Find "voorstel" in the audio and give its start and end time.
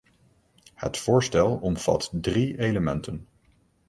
0.97-1.55